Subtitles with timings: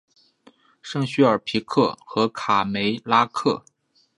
[0.81, 3.63] 圣叙尔皮克和卡梅拉克。